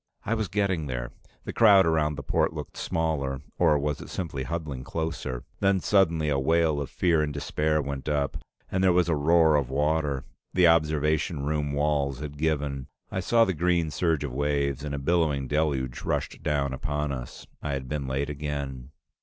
[0.25, 1.11] I was getting there.
[1.43, 5.43] The crowd around the port looked smaller, or was it simply huddling closer?
[5.59, 8.37] Then suddenly, a wail of fear and despair went up,
[8.71, 10.23] and there was a roar of water.
[10.55, 12.87] The observation room walls had given.
[13.11, 17.45] I saw the green surge of waves, and a billowing deluge rushed down upon us.
[17.61, 18.89] I had been late again.